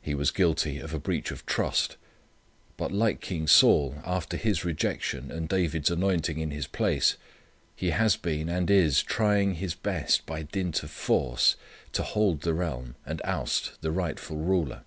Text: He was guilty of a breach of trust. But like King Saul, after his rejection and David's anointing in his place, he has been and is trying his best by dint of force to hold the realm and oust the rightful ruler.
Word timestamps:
He 0.00 0.14
was 0.14 0.30
guilty 0.30 0.78
of 0.78 0.94
a 0.94 1.00
breach 1.00 1.32
of 1.32 1.44
trust. 1.46 1.96
But 2.76 2.92
like 2.92 3.20
King 3.20 3.48
Saul, 3.48 3.96
after 4.06 4.36
his 4.36 4.64
rejection 4.64 5.32
and 5.32 5.48
David's 5.48 5.90
anointing 5.90 6.38
in 6.38 6.52
his 6.52 6.68
place, 6.68 7.16
he 7.74 7.90
has 7.90 8.16
been 8.16 8.48
and 8.48 8.70
is 8.70 9.02
trying 9.02 9.54
his 9.54 9.74
best 9.74 10.24
by 10.26 10.44
dint 10.44 10.84
of 10.84 10.92
force 10.92 11.56
to 11.90 12.04
hold 12.04 12.42
the 12.42 12.54
realm 12.54 12.94
and 13.04 13.20
oust 13.24 13.72
the 13.80 13.90
rightful 13.90 14.36
ruler. 14.36 14.82